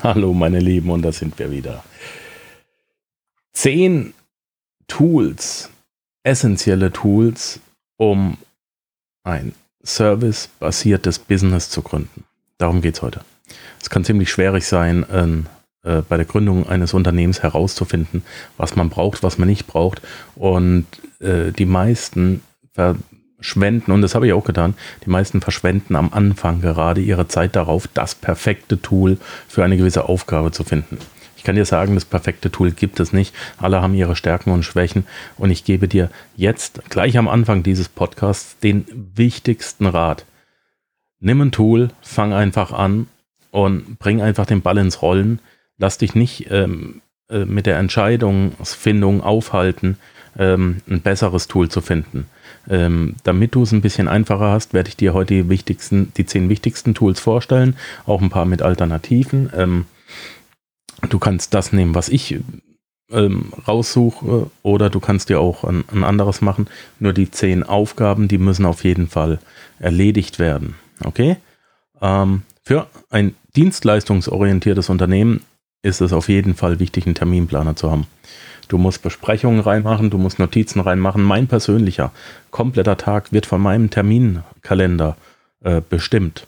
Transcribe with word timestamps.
Hallo 0.02 0.32
meine 0.32 0.60
Lieben 0.60 0.90
und 0.90 1.02
da 1.02 1.12
sind 1.12 1.38
wir 1.38 1.50
wieder. 1.50 1.84
Zehn 3.52 4.14
Tools, 4.88 5.68
essentielle 6.22 6.90
Tools, 6.90 7.60
um 7.98 8.38
ein 9.24 9.52
servicebasiertes 9.82 11.18
Business 11.18 11.68
zu 11.68 11.82
gründen. 11.82 12.24
Darum 12.56 12.80
geht 12.80 12.94
es 12.94 13.02
heute. 13.02 13.20
Es 13.80 13.90
kann 13.90 14.04
ziemlich 14.04 14.30
schwierig 14.30 14.66
sein, 14.66 15.46
äh, 15.82 16.02
bei 16.08 16.16
der 16.16 16.26
Gründung 16.26 16.66
eines 16.66 16.94
Unternehmens 16.94 17.42
herauszufinden, 17.42 18.22
was 18.56 18.76
man 18.76 18.88
braucht, 18.88 19.22
was 19.22 19.36
man 19.36 19.48
nicht 19.48 19.66
braucht. 19.66 20.00
Und 20.34 20.86
äh, 21.20 21.52
die 21.52 21.66
meisten 21.66 22.42
verschwenden, 23.40 23.92
und 23.92 24.02
das 24.02 24.14
habe 24.14 24.26
ich 24.26 24.32
auch 24.34 24.44
getan, 24.44 24.74
die 25.04 25.10
meisten 25.10 25.40
verschwenden 25.40 25.96
am 25.96 26.12
Anfang 26.12 26.60
gerade 26.60 27.00
ihre 27.00 27.26
Zeit 27.26 27.56
darauf, 27.56 27.88
das 27.88 28.14
perfekte 28.14 28.80
Tool 28.80 29.16
für 29.48 29.64
eine 29.64 29.78
gewisse 29.78 30.08
Aufgabe 30.08 30.52
zu 30.52 30.62
finden. 30.62 30.98
Ich 31.36 31.44
kann 31.44 31.56
dir 31.56 31.64
sagen, 31.64 31.94
das 31.94 32.04
perfekte 32.04 32.50
Tool 32.50 32.70
gibt 32.70 33.00
es 33.00 33.14
nicht. 33.14 33.34
Alle 33.56 33.80
haben 33.80 33.94
ihre 33.94 34.14
Stärken 34.14 34.50
und 34.50 34.62
Schwächen. 34.62 35.06
Und 35.38 35.50
ich 35.50 35.64
gebe 35.64 35.88
dir 35.88 36.10
jetzt 36.36 36.82
gleich 36.90 37.16
am 37.16 37.28
Anfang 37.28 37.62
dieses 37.62 37.88
Podcasts 37.88 38.58
den 38.58 38.84
wichtigsten 39.14 39.86
Rat. 39.86 40.26
Nimm 41.18 41.40
ein 41.40 41.50
Tool, 41.50 41.88
fang 42.02 42.34
einfach 42.34 42.72
an 42.72 43.06
und 43.52 43.98
bring 43.98 44.20
einfach 44.20 44.44
den 44.44 44.60
Ball 44.60 44.76
ins 44.76 45.00
Rollen. 45.00 45.40
Lass 45.78 45.96
dich 45.96 46.14
nicht 46.14 46.50
ähm, 46.50 47.00
äh, 47.30 47.46
mit 47.46 47.64
der 47.64 47.78
Entscheidungsfindung 47.78 49.22
aufhalten, 49.22 49.96
ähm, 50.40 50.78
ein 50.88 51.02
besseres 51.02 51.46
Tool 51.46 51.68
zu 51.68 51.82
finden. 51.82 52.26
Ähm, 52.68 53.14
damit 53.24 53.54
du 53.54 53.62
es 53.62 53.72
ein 53.72 53.82
bisschen 53.82 54.08
einfacher 54.08 54.50
hast, 54.50 54.74
werde 54.74 54.88
ich 54.88 54.96
dir 54.96 55.12
heute 55.12 55.34
die 55.34 55.48
wichtigsten, 55.48 56.12
die 56.16 56.26
zehn 56.26 56.48
wichtigsten 56.48 56.94
Tools 56.94 57.20
vorstellen, 57.20 57.76
auch 58.06 58.22
ein 58.22 58.30
paar 58.30 58.46
mit 58.46 58.62
Alternativen. 58.62 59.50
Ähm, 59.54 59.84
du 61.08 61.18
kannst 61.18 61.52
das 61.54 61.72
nehmen, 61.72 61.94
was 61.94 62.08
ich 62.08 62.40
ähm, 63.12 63.52
raussuche, 63.68 64.50
oder 64.62 64.88
du 64.88 64.98
kannst 64.98 65.28
dir 65.28 65.40
auch 65.40 65.64
ein, 65.64 65.84
ein, 65.92 66.04
anderes 66.04 66.40
machen. 66.40 66.68
Nur 66.98 67.12
die 67.12 67.30
zehn 67.30 67.62
Aufgaben, 67.62 68.26
die 68.26 68.38
müssen 68.38 68.64
auf 68.64 68.82
jeden 68.82 69.08
Fall 69.08 69.40
erledigt 69.78 70.38
werden. 70.38 70.74
Okay? 71.04 71.36
Ähm, 72.00 72.42
für 72.62 72.86
ein 73.10 73.34
dienstleistungsorientiertes 73.56 74.88
Unternehmen 74.88 75.42
ist 75.82 76.00
es 76.00 76.12
auf 76.12 76.28
jeden 76.28 76.54
Fall 76.54 76.78
wichtig, 76.78 77.06
einen 77.06 77.14
Terminplaner 77.14 77.76
zu 77.76 77.90
haben. 77.90 78.06
Du 78.68 78.78
musst 78.78 79.02
Besprechungen 79.02 79.60
reinmachen, 79.60 80.10
du 80.10 80.18
musst 80.18 80.38
Notizen 80.38 80.80
reinmachen. 80.80 81.22
Mein 81.22 81.48
persönlicher 81.48 82.12
kompletter 82.50 82.96
Tag 82.96 83.32
wird 83.32 83.46
von 83.46 83.60
meinem 83.60 83.90
Terminkalender 83.90 85.16
äh, 85.64 85.80
bestimmt. 85.88 86.46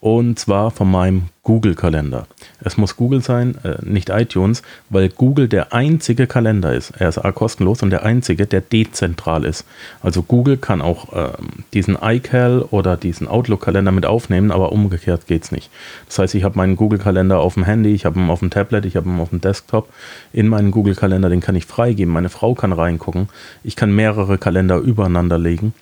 Und 0.00 0.38
zwar 0.38 0.70
von 0.70 0.90
meinem 0.90 1.24
Google-Kalender. 1.42 2.26
Es 2.60 2.76
muss 2.76 2.94
Google 2.96 3.20
sein, 3.20 3.56
äh, 3.64 3.78
nicht 3.82 4.10
iTunes, 4.10 4.62
weil 4.90 5.08
Google 5.08 5.48
der 5.48 5.72
einzige 5.72 6.26
Kalender 6.26 6.72
ist. 6.72 6.92
Er 6.98 7.08
ist 7.08 7.20
kostenlos 7.34 7.82
und 7.82 7.90
der 7.90 8.04
einzige, 8.04 8.46
der 8.46 8.60
dezentral 8.60 9.44
ist. 9.44 9.64
Also 10.00 10.22
Google 10.22 10.56
kann 10.56 10.82
auch 10.82 11.12
äh, 11.14 11.32
diesen 11.72 11.96
iCal 12.00 12.62
oder 12.70 12.96
diesen 12.96 13.26
Outlook-Kalender 13.26 13.90
mit 13.90 14.06
aufnehmen, 14.06 14.52
aber 14.52 14.70
umgekehrt 14.70 15.26
geht 15.26 15.44
es 15.44 15.52
nicht. 15.52 15.70
Das 16.06 16.18
heißt, 16.18 16.34
ich 16.36 16.44
habe 16.44 16.56
meinen 16.58 16.76
Google-Kalender 16.76 17.40
auf 17.40 17.54
dem 17.54 17.64
Handy, 17.64 17.92
ich 17.92 18.04
habe 18.04 18.20
ihn 18.20 18.30
auf 18.30 18.40
dem 18.40 18.50
Tablet, 18.50 18.84
ich 18.84 18.94
habe 18.94 19.08
ihn 19.08 19.18
auf 19.18 19.30
dem 19.30 19.40
Desktop. 19.40 19.88
In 20.32 20.48
meinen 20.48 20.70
Google-Kalender, 20.70 21.28
den 21.28 21.40
kann 21.40 21.56
ich 21.56 21.66
freigeben. 21.66 22.12
Meine 22.12 22.28
Frau 22.28 22.54
kann 22.54 22.72
reingucken. 22.72 23.30
Ich 23.64 23.74
kann 23.74 23.90
mehrere 23.92 24.38
Kalender 24.38 24.76
übereinander 24.76 25.38
legen. 25.38 25.74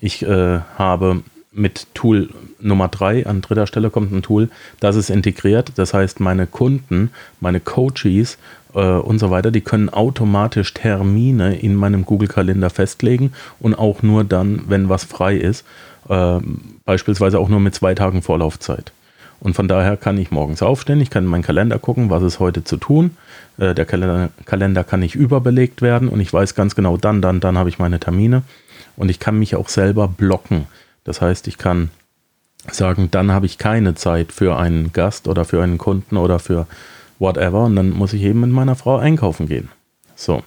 Ich 0.00 0.22
äh, 0.22 0.60
habe 0.76 1.22
mit 1.52 1.86
Tool 1.94 2.30
Nummer 2.62 2.88
drei, 2.88 3.26
an 3.26 3.42
dritter 3.42 3.66
Stelle 3.66 3.90
kommt 3.90 4.12
ein 4.12 4.22
Tool, 4.22 4.48
das 4.80 4.96
ist 4.96 5.10
integriert. 5.10 5.72
Das 5.76 5.94
heißt, 5.94 6.20
meine 6.20 6.46
Kunden, 6.46 7.10
meine 7.40 7.60
Coaches 7.60 8.38
äh, 8.74 8.80
und 8.80 9.18
so 9.18 9.30
weiter, 9.30 9.50
die 9.50 9.60
können 9.60 9.88
automatisch 9.88 10.72
Termine 10.74 11.56
in 11.56 11.74
meinem 11.74 12.04
Google-Kalender 12.04 12.70
festlegen 12.70 13.32
und 13.60 13.74
auch 13.74 14.02
nur 14.02 14.24
dann, 14.24 14.62
wenn 14.68 14.88
was 14.88 15.04
frei 15.04 15.36
ist. 15.36 15.64
Äh, 16.08 16.40
beispielsweise 16.84 17.38
auch 17.38 17.48
nur 17.48 17.60
mit 17.60 17.74
zwei 17.74 17.94
Tagen 17.94 18.22
Vorlaufzeit. 18.22 18.92
Und 19.40 19.54
von 19.54 19.66
daher 19.66 19.96
kann 19.96 20.18
ich 20.18 20.30
morgens 20.30 20.62
aufstehen, 20.62 21.00
ich 21.00 21.10
kann 21.10 21.24
in 21.24 21.30
meinen 21.30 21.42
Kalender 21.42 21.80
gucken, 21.80 22.10
was 22.10 22.22
ist 22.22 22.38
heute 22.38 22.62
zu 22.62 22.76
tun. 22.76 23.16
Äh, 23.58 23.74
der 23.74 23.84
Kalender, 23.84 24.30
Kalender 24.44 24.84
kann 24.84 25.00
nicht 25.00 25.16
überbelegt 25.16 25.82
werden 25.82 26.08
und 26.08 26.20
ich 26.20 26.32
weiß 26.32 26.54
ganz 26.54 26.76
genau, 26.76 26.96
dann, 26.96 27.20
dann, 27.20 27.40
dann 27.40 27.58
habe 27.58 27.68
ich 27.68 27.78
meine 27.78 27.98
Termine. 27.98 28.42
Und 28.94 29.08
ich 29.08 29.18
kann 29.18 29.38
mich 29.38 29.56
auch 29.56 29.68
selber 29.68 30.06
blocken. 30.06 30.66
Das 31.04 31.20
heißt, 31.20 31.48
ich 31.48 31.58
kann 31.58 31.90
sagen, 32.70 33.08
dann 33.10 33.32
habe 33.32 33.46
ich 33.46 33.58
keine 33.58 33.94
Zeit 33.94 34.32
für 34.32 34.56
einen 34.56 34.92
Gast 34.92 35.28
oder 35.28 35.44
für 35.44 35.62
einen 35.62 35.78
Kunden 35.78 36.16
oder 36.16 36.38
für 36.38 36.66
whatever 37.18 37.64
und 37.64 37.76
dann 37.76 37.90
muss 37.90 38.12
ich 38.12 38.22
eben 38.22 38.40
mit 38.40 38.50
meiner 38.50 38.76
Frau 38.76 38.98
einkaufen 38.98 39.46
gehen. 39.46 39.68
So. 40.14 40.42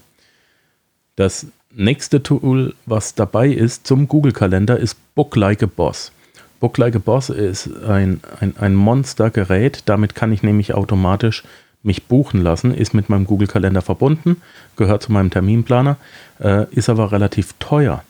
Das 1.15 1.47
nächste 1.73 2.23
Tool, 2.23 2.73
was 2.85 3.15
dabei 3.15 3.49
ist 3.49 3.87
zum 3.87 4.07
Google-Kalender, 4.07 4.77
ist 4.77 4.97
Book 5.15 5.35
Like 5.35 5.63
a 5.63 5.67
Boss. 5.67 6.11
Book 6.59 6.77
Like 6.77 6.95
a 6.95 6.99
Boss 6.99 7.29
ist 7.29 7.69
ein, 7.83 8.21
ein, 8.39 8.55
ein 8.57 8.75
Monstergerät. 8.75 9.83
Damit 9.85 10.15
kann 10.15 10.31
ich 10.31 10.43
nämlich 10.43 10.73
automatisch 10.73 11.43
mich 11.83 12.05
buchen 12.05 12.41
lassen, 12.41 12.73
ist 12.73 12.93
mit 12.93 13.09
meinem 13.09 13.25
Google-Kalender 13.25 13.81
verbunden, 13.81 14.41
gehört 14.75 15.03
zu 15.03 15.11
meinem 15.11 15.29
Terminplaner, 15.29 15.97
äh, 16.39 16.65
ist 16.71 16.89
aber 16.89 17.11
relativ 17.11 17.53
teuer. 17.59 18.03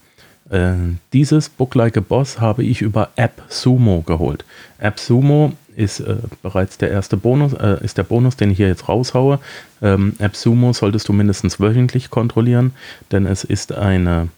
Äh, 0.50 0.74
dieses 1.14 1.50
Book 1.50 1.76
Like 1.76 1.98
a 1.98 2.02
Boss 2.02 2.40
habe 2.40 2.64
ich 2.64 2.82
über 2.82 3.10
AppSumo 3.18 4.02
geholt. 4.02 4.46
AppSumo 4.80 5.54
ist 5.76 6.00
äh, 6.00 6.18
bereits 6.42 6.78
der 6.78 6.92
erste 6.92 7.18
Bonus, 7.18 7.54
äh, 7.54 7.84
ist 7.84 7.98
der 7.98 8.04
Bonus, 8.04 8.38
den 8.38 8.52
ich 8.52 8.58
hier 8.58 8.68
jetzt 8.68 8.88
raushaue. 8.88 9.40
Ähm, 9.82 10.14
AppSumo 10.20 10.74
solltest 10.74 11.08
du 11.08 11.14
mindestens 11.14 11.60
wöchentlich 11.60 12.10
kontrollieren, 12.10 12.74
denn 13.12 13.26
es 13.26 13.44
ist 13.44 13.74
eine, 13.74 14.30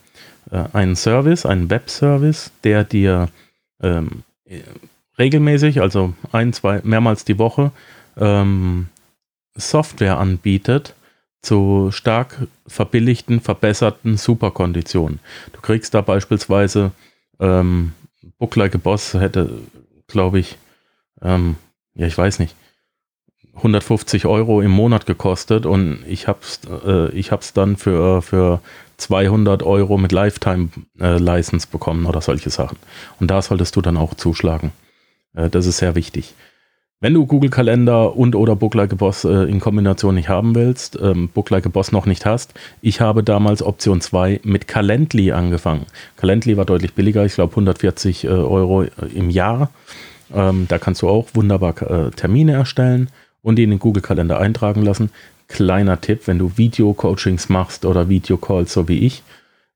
äh, 0.50 0.64
ein 0.72 0.96
Service, 0.96 1.46
ein 1.46 1.70
Webservice, 1.70 2.50
der 2.64 2.84
dir 2.84 3.28
ähm, 3.82 4.22
regelmäßig, 5.18 5.80
also 5.80 6.14
ein, 6.32 6.52
zwei, 6.52 6.80
mehrmals 6.84 7.24
die 7.24 7.38
Woche, 7.38 7.70
ähm, 8.16 8.88
Software 9.54 10.18
anbietet, 10.18 10.94
zu 11.42 11.90
stark 11.92 12.48
verbilligten, 12.66 13.40
verbesserten 13.40 14.16
Superkonditionen. 14.16 15.20
Du 15.52 15.60
kriegst 15.60 15.94
da 15.94 16.00
beispielsweise 16.00 16.92
ähm, 17.40 17.92
Book 18.38 18.56
Like 18.56 18.74
a 18.74 18.78
Boss 18.78 19.14
hätte, 19.14 19.50
glaube 20.06 20.40
ich, 20.40 20.58
ähm, 21.22 21.56
ja, 21.94 22.06
ich 22.06 22.16
weiß 22.16 22.38
nicht, 22.38 22.54
150 23.54 24.26
Euro 24.26 24.60
im 24.60 24.70
Monat 24.70 25.06
gekostet 25.06 25.66
und 25.66 26.04
ich 26.06 26.28
hab's, 26.28 26.60
äh, 26.84 27.10
ich 27.10 27.32
hab's 27.32 27.52
dann 27.52 27.76
für, 27.76 28.22
für 28.22 28.60
200 28.98 29.62
Euro 29.62 29.98
mit 29.98 30.12
Lifetime 30.12 30.68
äh, 31.00 31.42
bekommen 31.70 32.06
oder 32.06 32.20
solche 32.20 32.50
Sachen. 32.50 32.78
Und 33.20 33.30
da 33.30 33.42
solltest 33.42 33.74
du 33.76 33.80
dann 33.80 33.96
auch 33.96 34.14
zuschlagen. 34.14 34.72
Äh, 35.34 35.50
das 35.50 35.66
ist 35.66 35.78
sehr 35.78 35.94
wichtig. 35.94 36.34
Wenn 37.00 37.14
du 37.14 37.26
Google 37.26 37.50
Kalender 37.50 38.16
und 38.16 38.34
oder 38.34 38.56
Book 38.56 38.74
Like 38.74 38.92
a 38.92 38.96
Boss 38.96 39.22
äh, 39.24 39.44
in 39.44 39.60
Kombination 39.60 40.16
nicht 40.16 40.28
haben 40.28 40.56
willst, 40.56 40.98
ähm, 41.00 41.28
Book 41.28 41.48
Like 41.48 41.64
a 41.64 41.68
Boss 41.68 41.92
noch 41.92 42.06
nicht 42.06 42.26
hast, 42.26 42.54
ich 42.82 43.00
habe 43.00 43.22
damals 43.22 43.62
Option 43.62 44.00
2 44.00 44.40
mit 44.42 44.66
Calendly 44.66 45.30
angefangen. 45.30 45.86
Calendly 46.16 46.56
war 46.56 46.64
deutlich 46.64 46.94
billiger, 46.94 47.24
ich 47.24 47.34
glaube 47.34 47.52
140 47.52 48.24
äh, 48.24 48.28
Euro 48.28 48.82
äh, 48.82 48.90
im 49.14 49.30
Jahr. 49.30 49.70
Ähm, 50.34 50.66
da 50.68 50.78
kannst 50.78 51.02
du 51.02 51.08
auch 51.08 51.28
wunderbar 51.34 51.80
äh, 51.82 52.10
Termine 52.10 52.54
erstellen 52.54 53.10
und 53.42 53.56
die 53.56 53.62
in 53.62 53.70
den 53.70 53.78
Google 53.78 54.02
Kalender 54.02 54.40
eintragen 54.40 54.82
lassen. 54.82 55.10
Kleiner 55.46 56.00
Tipp, 56.00 56.22
wenn 56.26 56.40
du 56.40 56.56
Video-Coachings 56.56 57.48
machst 57.48 57.84
oder 57.84 58.08
Video-Calls, 58.08 58.72
so 58.72 58.88
wie 58.88 59.06
ich. 59.06 59.22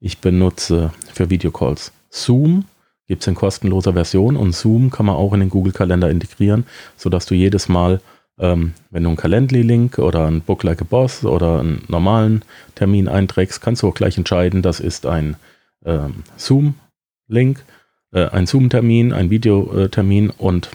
Ich 0.00 0.18
benutze 0.18 0.90
für 1.14 1.30
Video-Calls 1.30 1.92
Zoom 2.10 2.64
Gibt 3.08 3.22
es 3.22 3.28
in 3.28 3.34
kostenloser 3.34 3.92
Version 3.92 4.36
und 4.36 4.54
Zoom 4.54 4.90
kann 4.90 5.06
man 5.06 5.16
auch 5.16 5.32
in 5.32 5.40
den 5.40 5.50
Google-Kalender 5.50 6.10
integrieren, 6.10 6.64
sodass 6.96 7.26
du 7.26 7.34
jedes 7.34 7.68
Mal, 7.68 8.00
ähm, 8.38 8.72
wenn 8.90 9.02
du 9.02 9.10
einen 9.10 9.16
Calendly-Link 9.16 9.98
oder 9.98 10.26
einen 10.26 10.40
Book 10.40 10.62
Like 10.62 10.82
a 10.82 10.86
Boss 10.88 11.24
oder 11.24 11.60
einen 11.60 11.84
normalen 11.88 12.44
Termin 12.74 13.08
einträgst, 13.08 13.60
kannst 13.60 13.82
du 13.82 13.88
auch 13.88 13.94
gleich 13.94 14.16
entscheiden, 14.16 14.62
das 14.62 14.80
ist 14.80 15.06
ein 15.06 15.36
ähm, 15.84 16.22
Zoom-Link, 16.36 17.64
äh, 18.12 18.28
ein 18.28 18.46
Zoom-Termin, 18.46 19.12
ein 19.12 19.30
Videotermin 19.30 20.30
und 20.30 20.70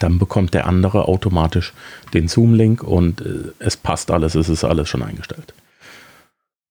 dann 0.00 0.18
bekommt 0.18 0.54
der 0.54 0.66
andere 0.66 1.08
automatisch 1.08 1.72
den 2.14 2.28
Zoom-Link 2.28 2.82
und 2.82 3.20
äh, 3.20 3.52
es 3.58 3.76
passt 3.76 4.10
alles, 4.10 4.34
es 4.34 4.48
ist 4.48 4.64
alles 4.64 4.88
schon 4.88 5.02
eingestellt. 5.02 5.54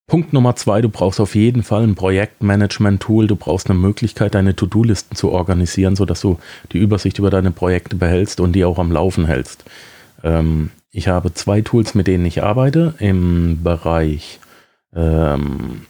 Punkt 0.07 0.33
Nummer 0.33 0.55
zwei, 0.57 0.81
du 0.81 0.89
brauchst 0.89 1.21
auf 1.21 1.35
jeden 1.35 1.63
Fall 1.63 1.83
ein 1.83 1.95
Projektmanagement-Tool. 1.95 3.27
Du 3.27 3.37
brauchst 3.37 3.69
eine 3.69 3.79
Möglichkeit, 3.79 4.35
deine 4.35 4.55
To-Do-Listen 4.55 5.15
zu 5.15 5.31
organisieren, 5.31 5.95
sodass 5.95 6.21
du 6.21 6.37
die 6.73 6.79
Übersicht 6.79 7.17
über 7.17 7.29
deine 7.29 7.51
Projekte 7.51 7.95
behältst 7.95 8.41
und 8.41 8.53
die 8.53 8.65
auch 8.65 8.77
am 8.77 8.91
Laufen 8.91 9.25
hältst. 9.25 9.63
Ähm, 10.23 10.71
ich 10.91 11.07
habe 11.07 11.33
zwei 11.33 11.61
Tools, 11.61 11.95
mit 11.95 12.07
denen 12.07 12.25
ich 12.25 12.43
arbeite. 12.43 12.95
Im 12.99 13.63
Bereich 13.63 14.39
ähm, 14.93 15.83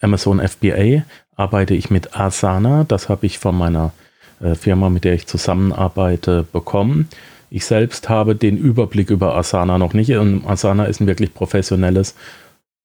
Amazon 0.00 0.40
FBA 0.40 1.04
arbeite 1.34 1.74
ich 1.74 1.90
mit 1.90 2.18
Asana. 2.18 2.84
Das 2.84 3.08
habe 3.10 3.26
ich 3.26 3.38
von 3.38 3.56
meiner 3.56 3.92
äh, 4.40 4.54
Firma, 4.54 4.88
mit 4.88 5.04
der 5.04 5.14
ich 5.14 5.26
zusammenarbeite, 5.26 6.46
bekommen. 6.50 7.08
Ich 7.50 7.64
selbst 7.64 8.08
habe 8.08 8.34
den 8.34 8.56
Überblick 8.56 9.10
über 9.10 9.36
Asana 9.36 9.78
noch 9.78 9.92
nicht 9.92 10.10
und 10.12 10.46
Asana 10.46 10.86
ist 10.86 11.00
ein 11.00 11.06
wirklich 11.06 11.32
professionelles 11.32 12.14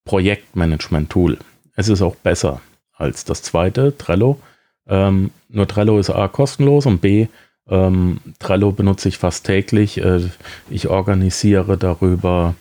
Projektmanagement-Tool. 0.06 1.38
Es 1.76 1.90
ist 1.90 2.02
auch 2.02 2.16
besser 2.16 2.62
als 2.96 3.26
das 3.26 3.42
zweite, 3.42 3.98
Trello. 3.98 4.40
Ähm, 4.88 5.32
nur 5.50 5.68
Trello 5.68 6.00
ist 6.00 6.10
A 6.10 6.28
kostenlos 6.28 6.86
und 6.86 7.02
B, 7.02 7.28
ähm, 7.70 8.20
Trello 8.40 8.72
benutze 8.72 9.10
ich 9.10 9.18
fast 9.18 9.46
täglich. 9.46 10.04
Äh, 10.04 10.22
ich 10.70 10.90
organisiere 10.90 11.78
darüber, 11.78 12.56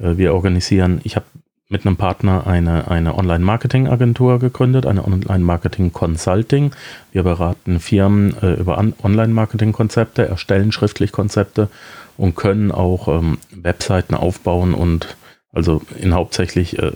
äh, 0.00 0.16
wir 0.16 0.34
organisieren, 0.34 1.00
ich 1.04 1.16
habe 1.16 1.26
mit 1.68 1.86
einem 1.86 1.96
Partner 1.96 2.46
eine, 2.46 2.88
eine 2.88 3.16
Online-Marketing-Agentur 3.16 4.38
gegründet, 4.38 4.86
eine 4.86 5.04
Online-Marketing-Consulting. 5.04 6.72
Wir 7.12 7.22
beraten 7.22 7.80
Firmen 7.80 8.36
äh, 8.42 8.54
über 8.54 8.78
Online-Marketing-Konzepte, 9.02 10.26
erstellen 10.26 10.72
schriftlich 10.72 11.10
Konzepte 11.10 11.68
und 12.16 12.36
können 12.36 12.70
auch 12.70 13.08
ähm, 13.08 13.38
Webseiten 13.50 14.14
aufbauen 14.14 14.74
und 14.74 15.16
also 15.54 15.82
in 15.98 16.12
hauptsächlich, 16.12 16.78
äh, 16.78 16.92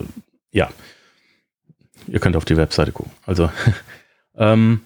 ja, 0.51 0.69
ihr 2.07 2.19
könnt 2.19 2.35
auf 2.35 2.45
die 2.45 2.57
Webseite 2.57 2.91
gucken. 2.91 3.11
Also 3.25 3.49
ähm, 4.37 4.81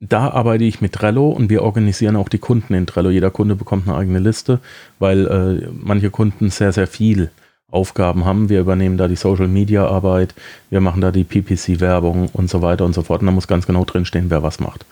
da 0.00 0.30
arbeite 0.30 0.64
ich 0.64 0.80
mit 0.80 0.92
Trello 0.92 1.30
und 1.30 1.50
wir 1.50 1.62
organisieren 1.62 2.16
auch 2.16 2.28
die 2.28 2.38
Kunden 2.38 2.74
in 2.74 2.86
Trello. 2.86 3.10
Jeder 3.10 3.30
Kunde 3.30 3.56
bekommt 3.56 3.88
eine 3.88 3.96
eigene 3.96 4.20
Liste, 4.20 4.60
weil 4.98 5.26
äh, 5.26 5.68
manche 5.72 6.10
Kunden 6.10 6.50
sehr, 6.50 6.72
sehr 6.72 6.86
viel 6.86 7.30
Aufgaben 7.70 8.24
haben. 8.24 8.48
Wir 8.48 8.60
übernehmen 8.60 8.96
da 8.96 9.08
die 9.08 9.16
Social 9.16 9.48
Media 9.48 9.86
Arbeit, 9.86 10.34
wir 10.70 10.80
machen 10.80 11.00
da 11.00 11.10
die 11.10 11.24
PPC 11.24 11.80
Werbung 11.80 12.28
und 12.32 12.48
so 12.48 12.62
weiter 12.62 12.84
und 12.84 12.94
so 12.94 13.02
fort. 13.02 13.20
Und 13.20 13.26
da 13.26 13.32
muss 13.32 13.48
ganz 13.48 13.66
genau 13.66 13.84
drinstehen, 13.84 14.30
wer 14.30 14.42
was 14.42 14.60
macht. 14.60 14.86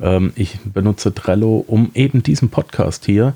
Ähm, 0.00 0.32
ich 0.34 0.58
benutze 0.64 1.14
Trello, 1.14 1.64
um 1.66 1.90
eben 1.94 2.22
diesen 2.22 2.50
Podcast 2.50 3.06
hier 3.06 3.34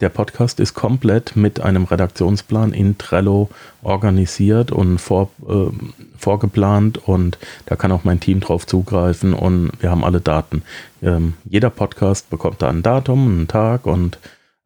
der 0.00 0.08
Podcast 0.08 0.60
ist 0.60 0.74
komplett 0.74 1.34
mit 1.34 1.58
einem 1.58 1.84
Redaktionsplan 1.84 2.72
in 2.72 2.96
Trello 2.96 3.50
organisiert 3.82 4.70
und 4.70 4.98
vor, 4.98 5.30
äh, 5.48 5.70
vorgeplant 6.16 6.98
und 6.98 7.36
da 7.66 7.74
kann 7.74 7.90
auch 7.90 8.04
mein 8.04 8.20
Team 8.20 8.38
drauf 8.38 8.68
zugreifen 8.68 9.34
und 9.34 9.72
wir 9.80 9.90
haben 9.90 10.04
alle 10.04 10.20
Daten. 10.20 10.62
Ähm, 11.02 11.34
jeder 11.44 11.70
Podcast 11.70 12.30
bekommt 12.30 12.62
da 12.62 12.68
ein 12.68 12.84
Datum, 12.84 13.26
einen 13.26 13.48
Tag 13.48 13.86
und 13.86 14.18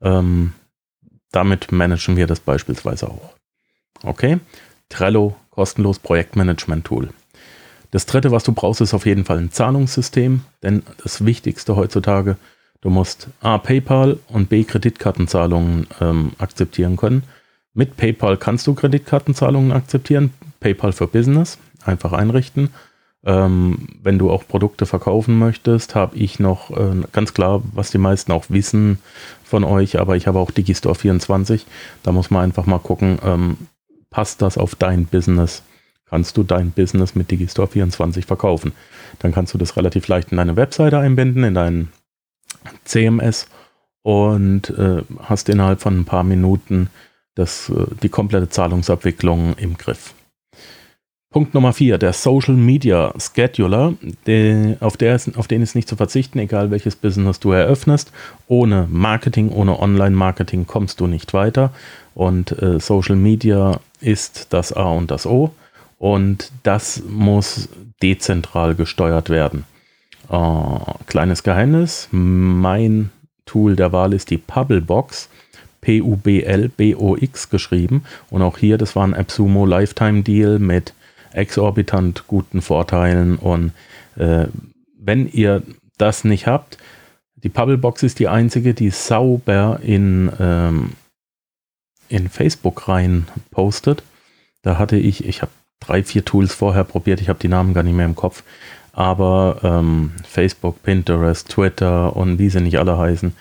ähm, 0.02 0.52
damit 1.32 1.72
managen 1.72 2.18
wir 2.18 2.26
das 2.26 2.40
beispielsweise 2.40 3.08
auch. 3.08 3.32
Okay, 4.02 4.40
Trello, 4.90 5.36
kostenlos 5.48 6.00
Projektmanagement-Tool. 6.00 7.08
Das 7.92 8.04
dritte, 8.04 8.30
was 8.30 8.44
du 8.44 8.52
brauchst, 8.52 8.82
ist 8.82 8.92
auf 8.92 9.06
jeden 9.06 9.24
Fall 9.24 9.38
ein 9.38 9.52
Zahlungssystem, 9.52 10.42
denn 10.62 10.82
das 11.02 11.24
Wichtigste 11.24 11.76
heutzutage 11.76 12.32
ist, 12.32 12.59
Du 12.80 12.88
musst 12.88 13.28
A, 13.42 13.58
PayPal 13.58 14.18
und 14.28 14.48
B, 14.48 14.64
Kreditkartenzahlungen 14.64 15.86
ähm, 16.00 16.32
akzeptieren 16.38 16.96
können. 16.96 17.24
Mit 17.74 17.96
PayPal 17.96 18.36
kannst 18.36 18.66
du 18.66 18.74
Kreditkartenzahlungen 18.74 19.72
akzeptieren. 19.72 20.32
PayPal 20.60 20.92
für 20.92 21.06
Business, 21.06 21.58
einfach 21.84 22.12
einrichten. 22.12 22.70
Ähm, 23.24 23.88
wenn 24.02 24.18
du 24.18 24.30
auch 24.30 24.48
Produkte 24.48 24.86
verkaufen 24.86 25.38
möchtest, 25.38 25.94
habe 25.94 26.16
ich 26.16 26.40
noch 26.40 26.70
äh, 26.70 27.02
ganz 27.12 27.34
klar, 27.34 27.62
was 27.74 27.90
die 27.90 27.98
meisten 27.98 28.32
auch 28.32 28.46
wissen 28.48 28.98
von 29.44 29.62
euch, 29.62 30.00
aber 30.00 30.16
ich 30.16 30.26
habe 30.26 30.38
auch 30.38 30.50
Digistore 30.50 30.94
24. 30.94 31.66
Da 32.02 32.12
muss 32.12 32.30
man 32.30 32.44
einfach 32.44 32.64
mal 32.64 32.78
gucken, 32.78 33.18
ähm, 33.22 33.58
passt 34.08 34.40
das 34.40 34.56
auf 34.56 34.74
dein 34.74 35.04
Business? 35.04 35.62
Kannst 36.08 36.36
du 36.36 36.42
dein 36.42 36.70
Business 36.70 37.14
mit 37.14 37.30
Digistore 37.30 37.68
24 37.68 38.24
verkaufen? 38.24 38.72
Dann 39.18 39.32
kannst 39.32 39.52
du 39.52 39.58
das 39.58 39.76
relativ 39.76 40.08
leicht 40.08 40.32
in 40.32 40.38
deine 40.38 40.56
Webseite 40.56 40.98
einbinden, 40.98 41.44
in 41.44 41.54
deinen 41.54 41.92
CMS 42.84 43.46
und 44.02 44.70
äh, 44.70 45.02
hast 45.20 45.48
innerhalb 45.48 45.80
von 45.80 46.00
ein 46.00 46.04
paar 46.04 46.24
Minuten 46.24 46.90
das, 47.34 47.70
äh, 47.70 47.86
die 48.02 48.08
komplette 48.08 48.48
Zahlungsabwicklung 48.48 49.54
im 49.56 49.76
Griff. 49.76 50.14
Punkt 51.32 51.54
Nummer 51.54 51.72
vier, 51.72 51.96
der 51.96 52.12
Social 52.12 52.56
Media 52.56 53.14
Scheduler, 53.16 53.94
der, 54.26 54.76
auf, 54.80 54.96
der 54.96 55.14
ist, 55.14 55.38
auf 55.38 55.46
den 55.46 55.62
ist 55.62 55.76
nicht 55.76 55.88
zu 55.88 55.94
verzichten, 55.94 56.40
egal 56.40 56.72
welches 56.72 56.96
Business 56.96 57.38
du 57.38 57.52
eröffnest. 57.52 58.10
Ohne 58.48 58.88
Marketing, 58.90 59.50
ohne 59.50 59.78
Online-Marketing 59.78 60.66
kommst 60.66 60.98
du 60.98 61.06
nicht 61.06 61.32
weiter. 61.32 61.72
Und 62.16 62.60
äh, 62.60 62.80
Social 62.80 63.14
Media 63.14 63.78
ist 64.00 64.48
das 64.52 64.72
A 64.72 64.90
und 64.90 65.12
das 65.12 65.24
O. 65.24 65.52
Und 65.98 66.50
das 66.64 67.00
muss 67.08 67.68
dezentral 68.02 68.74
gesteuert 68.74 69.30
werden. 69.30 69.64
Uh, 70.30 70.94
kleines 71.06 71.42
Geheimnis, 71.42 72.08
mein 72.12 73.10
Tool 73.46 73.74
der 73.74 73.92
Wahl 73.92 74.12
ist 74.12 74.30
die 74.30 74.38
Pubblebox. 74.38 75.28
P-U-B-L-B-O-X 75.80 77.48
geschrieben. 77.48 78.04
Und 78.28 78.42
auch 78.42 78.58
hier, 78.58 78.78
das 78.78 78.94
war 78.96 79.06
ein 79.06 79.14
AppSumo 79.14 79.64
Lifetime 79.66 80.22
Deal 80.22 80.58
mit 80.58 80.94
exorbitant 81.32 82.26
guten 82.26 82.60
Vorteilen. 82.60 83.36
Und 83.36 83.72
äh, 84.16 84.46
wenn 84.98 85.26
ihr 85.26 85.62
das 85.98 86.24
nicht 86.24 86.46
habt, 86.46 86.78
die 87.36 87.48
Pubblebox 87.48 88.02
ist 88.02 88.18
die 88.18 88.28
einzige, 88.28 88.74
die 88.74 88.90
sauber 88.90 89.80
in, 89.82 90.30
ähm, 90.38 90.92
in 92.08 92.28
Facebook 92.28 92.88
rein 92.88 93.26
postet. 93.50 94.02
Da 94.62 94.78
hatte 94.78 94.96
ich, 94.96 95.24
ich 95.24 95.40
habe 95.40 95.52
drei, 95.80 96.02
vier 96.02 96.24
Tools 96.24 96.52
vorher 96.52 96.84
probiert, 96.84 97.22
ich 97.22 97.30
habe 97.30 97.38
die 97.38 97.48
Namen 97.48 97.72
gar 97.72 97.82
nicht 97.82 97.96
mehr 97.96 98.04
im 98.04 98.14
Kopf 98.14 98.42
aber 99.00 99.60
ähm, 99.62 100.12
Facebook, 100.28 100.82
Pinterest, 100.82 101.48
Twitter 101.48 102.14
und 102.14 102.38
wie 102.38 102.50
sie 102.50 102.60
nicht 102.60 102.78
alle 102.78 102.98
heißen, 102.98 103.34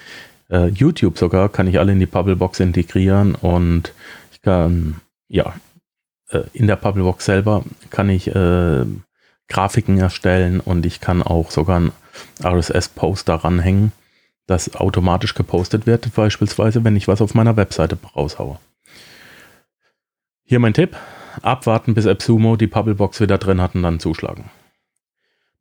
äh, 0.50 0.68
YouTube 0.68 1.18
sogar, 1.18 1.50
kann 1.50 1.68
ich 1.68 1.80
alle 1.80 1.92
in 1.92 2.00
die 2.00 2.06
Bubblebox 2.06 2.62
integrieren 2.62 3.36
und 3.36 3.94
ich 4.32 4.42
kann, 4.42 5.02
ja, 5.28 5.54
äh, 6.30 6.44
in 6.54 6.68
der 6.68 6.78
Bubblebox 6.78 7.26
selber 7.26 7.66
kann 7.90 8.10
ich 8.10 8.34
äh, 8.34 8.86
Grafiken 9.50 9.98
erstellen 9.98 10.62
und 10.62 10.86
ich 10.86 11.02
kann 11.02 11.22
auch 11.22 11.52
sogar 11.52 11.82
ein 11.82 11.92
RSS-Poster 12.42 13.36
ranhängen, 13.36 13.92
das 14.48 14.78
automatisch 14.78 15.34
gepostet 15.36 15.86
wird, 15.86 16.16
beispielsweise, 16.16 16.86
wenn 16.86 16.96
ich 16.96 17.10
was 17.10 17.22
auf 17.22 17.34
meiner 17.36 17.58
Webseite 17.58 17.98
raushaue. 18.16 18.60
Hier 20.46 20.60
mein 20.60 20.74
Tipp, 20.74 20.96
abwarten 21.42 21.96
bis 21.96 22.08
AppSumo 22.08 22.56
die 22.56 22.68
Bubblebox 22.68 23.20
wieder 23.20 23.38
drin 23.38 23.60
hat 23.60 23.76
und 23.76 23.84
dann 23.84 24.00
zuschlagen. 24.00 24.50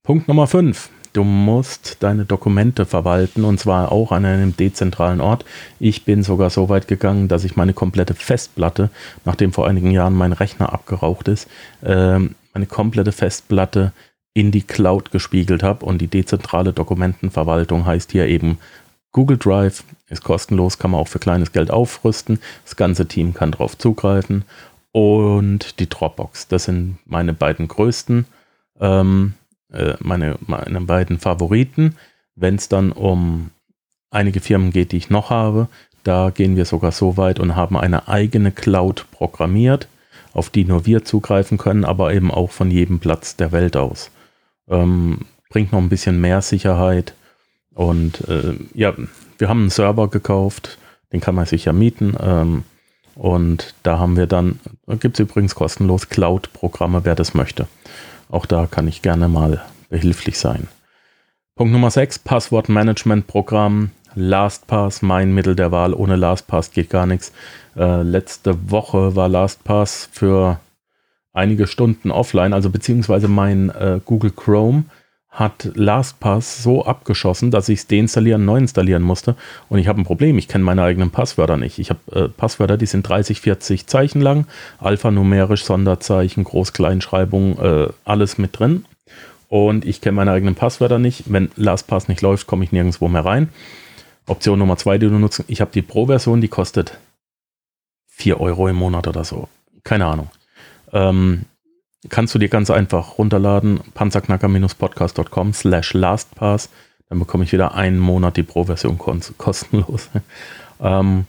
Punkt 0.08 0.26
Nummer 0.26 0.46
5. 0.46 0.88
Du 1.12 1.22
musst 1.22 1.98
deine 2.02 2.24
Dokumente 2.24 2.86
verwalten 2.86 3.44
und 3.44 3.60
zwar 3.60 3.92
auch 3.92 4.10
an 4.10 4.24
einem 4.24 4.56
dezentralen 4.56 5.20
Ort. 5.20 5.44
Ich 5.78 6.06
bin 6.06 6.22
sogar 6.22 6.48
so 6.48 6.70
weit 6.70 6.88
gegangen, 6.88 7.28
dass 7.28 7.44
ich 7.44 7.56
meine 7.56 7.74
komplette 7.74 8.14
Festplatte, 8.14 8.88
nachdem 9.26 9.52
vor 9.52 9.68
einigen 9.68 9.90
Jahren 9.90 10.14
mein 10.14 10.32
Rechner 10.32 10.72
abgeraucht 10.72 11.28
ist, 11.28 11.46
äh, 11.82 12.20
meine 12.20 12.66
komplette 12.66 13.12
Festplatte 13.12 13.92
in 14.32 14.50
die 14.50 14.62
Cloud 14.62 15.10
gespiegelt 15.10 15.62
habe 15.62 15.84
und 15.84 15.98
die 15.98 16.08
dezentrale 16.08 16.72
Dokumentenverwaltung 16.72 17.84
heißt 17.84 18.10
hier 18.10 18.28
eben 18.28 18.56
Google 19.12 19.36
Drive, 19.36 19.84
ist 20.08 20.24
kostenlos, 20.24 20.78
kann 20.78 20.92
man 20.92 21.00
auch 21.02 21.08
für 21.08 21.18
kleines 21.18 21.52
Geld 21.52 21.70
aufrüsten. 21.70 22.40
Das 22.64 22.76
ganze 22.76 23.06
Team 23.08 23.34
kann 23.34 23.50
darauf 23.50 23.76
zugreifen 23.76 24.46
und 24.90 25.78
die 25.80 25.88
Dropbox. 25.90 26.48
Das 26.48 26.64
sind 26.64 26.96
meine 27.04 27.34
beiden 27.34 27.68
größten. 27.68 28.24
Ähm, 28.80 29.34
äh, 29.72 29.94
meine, 30.00 30.36
meine 30.46 30.80
beiden 30.80 31.18
Favoriten. 31.18 31.96
Wenn 32.34 32.56
es 32.56 32.68
dann 32.68 32.92
um 32.92 33.50
einige 34.10 34.40
Firmen 34.40 34.70
geht, 34.70 34.92
die 34.92 34.96
ich 34.96 35.10
noch 35.10 35.30
habe, 35.30 35.68
da 36.04 36.30
gehen 36.30 36.56
wir 36.56 36.64
sogar 36.64 36.92
so 36.92 37.16
weit 37.16 37.40
und 37.40 37.56
haben 37.56 37.76
eine 37.76 38.08
eigene 38.08 38.52
Cloud 38.52 39.06
programmiert, 39.10 39.88
auf 40.32 40.50
die 40.50 40.64
nur 40.64 40.86
wir 40.86 41.04
zugreifen 41.04 41.58
können, 41.58 41.84
aber 41.84 42.14
eben 42.14 42.30
auch 42.30 42.50
von 42.50 42.70
jedem 42.70 42.98
Platz 42.98 43.36
der 43.36 43.52
Welt 43.52 43.76
aus. 43.76 44.10
Ähm, 44.68 45.26
bringt 45.50 45.72
noch 45.72 45.80
ein 45.80 45.88
bisschen 45.88 46.20
mehr 46.20 46.42
Sicherheit. 46.42 47.14
Und 47.74 48.26
äh, 48.28 48.54
ja, 48.74 48.94
wir 49.38 49.48
haben 49.48 49.60
einen 49.60 49.70
Server 49.70 50.08
gekauft, 50.08 50.78
den 51.12 51.20
kann 51.20 51.34
man 51.34 51.46
sich 51.46 51.64
ja 51.64 51.72
mieten. 51.72 52.16
Ähm, 52.20 52.64
und 53.14 53.74
da 53.82 53.98
haben 53.98 54.16
wir 54.16 54.26
dann, 54.26 54.60
gibt 55.00 55.18
es 55.18 55.20
übrigens 55.20 55.54
kostenlos 55.54 56.08
Cloud-Programme, 56.08 57.04
wer 57.04 57.14
das 57.14 57.34
möchte. 57.34 57.66
Auch 58.30 58.46
da 58.46 58.66
kann 58.66 58.88
ich 58.88 59.02
gerne 59.02 59.28
mal 59.28 59.62
behilflich 59.88 60.38
sein. 60.38 60.68
Punkt 61.56 61.72
Nummer 61.72 61.90
6, 61.90 62.20
Passwortmanagement-Programm. 62.20 63.90
LastPass, 64.14 65.02
mein 65.02 65.32
Mittel 65.32 65.54
der 65.54 65.70
Wahl. 65.70 65.94
Ohne 65.94 66.16
LastPass 66.16 66.72
geht 66.72 66.90
gar 66.90 67.06
nichts. 67.06 67.32
Äh, 67.76 68.02
letzte 68.02 68.70
Woche 68.70 69.14
war 69.14 69.28
LastPass 69.28 70.08
für 70.10 70.60
einige 71.32 71.66
Stunden 71.66 72.10
offline, 72.10 72.52
also 72.52 72.70
beziehungsweise 72.70 73.28
mein 73.28 73.70
äh, 73.70 74.00
Google 74.04 74.32
Chrome 74.32 74.84
hat 75.30 75.70
LastPass 75.74 76.62
so 76.62 76.84
abgeschossen, 76.84 77.50
dass 77.50 77.68
ich 77.68 77.80
es 77.80 77.86
deinstallieren, 77.86 78.44
neu 78.44 78.56
installieren 78.56 79.02
musste. 79.02 79.36
Und 79.68 79.78
ich 79.78 79.86
habe 79.86 80.00
ein 80.00 80.04
Problem, 80.04 80.38
ich 80.38 80.48
kenne 80.48 80.64
meine 80.64 80.82
eigenen 80.82 81.10
Passwörter 81.10 81.56
nicht. 81.56 81.78
Ich 81.78 81.90
habe 81.90 82.00
äh, 82.12 82.28
Passwörter, 82.28 82.76
die 82.76 82.86
sind 82.86 83.08
30, 83.08 83.40
40 83.40 83.86
Zeichen 83.86 84.20
lang, 84.20 84.46
alphanumerisch, 84.78 85.64
Sonderzeichen, 85.64 86.44
Groß-Kleinschreibung, 86.44 87.58
äh, 87.58 87.88
alles 88.04 88.38
mit 88.38 88.58
drin. 88.58 88.84
Und 89.48 89.84
ich 89.84 90.00
kenne 90.00 90.16
meine 90.16 90.32
eigenen 90.32 90.54
Passwörter 90.54 90.98
nicht. 90.98 91.24
Wenn 91.26 91.50
LastPass 91.56 92.08
nicht 92.08 92.22
läuft, 92.22 92.46
komme 92.46 92.64
ich 92.64 92.72
nirgendwo 92.72 93.08
mehr 93.08 93.24
rein. 93.24 93.50
Option 94.26 94.58
Nummer 94.58 94.76
zwei, 94.76 94.98
die 94.98 95.08
du 95.08 95.18
nutzt, 95.18 95.44
ich 95.46 95.60
habe 95.60 95.70
die 95.72 95.82
Pro-Version, 95.82 96.40
die 96.40 96.48
kostet 96.48 96.98
4 98.08 98.40
Euro 98.40 98.68
im 98.68 98.76
Monat 98.76 99.06
oder 99.06 99.24
so. 99.24 99.48
Keine 99.84 100.06
Ahnung. 100.06 100.30
Ähm, 100.92 101.44
kannst 102.08 102.34
du 102.34 102.38
dir 102.38 102.48
ganz 102.48 102.70
einfach 102.70 103.18
runterladen, 103.18 103.80
panzerknacker-podcast.com 103.94 105.52
slash 105.52 105.94
lastpass. 105.94 106.70
Dann 107.08 107.18
bekomme 107.18 107.44
ich 107.44 107.52
wieder 107.52 107.74
einen 107.74 107.98
Monat 107.98 108.36
die 108.36 108.42
Pro-Version 108.42 108.98
kostenlos. 108.98 110.10
ähm, 110.80 111.24